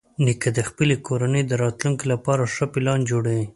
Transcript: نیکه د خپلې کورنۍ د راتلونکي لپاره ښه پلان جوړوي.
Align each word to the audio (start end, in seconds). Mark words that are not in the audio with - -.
نیکه 0.25 0.49
د 0.57 0.59
خپلې 0.69 0.95
کورنۍ 1.07 1.43
د 1.47 1.51
راتلونکي 1.63 2.05
لپاره 2.13 2.51
ښه 2.53 2.65
پلان 2.73 2.99
جوړوي. 3.11 3.45